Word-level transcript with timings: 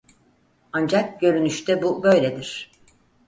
Ancak 0.73 1.21
görünüşte 1.21 1.81
bu 1.83 2.03
böyledir. 2.03 2.71